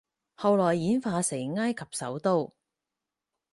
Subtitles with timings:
[0.35, 2.55] 後來演化成埃及首都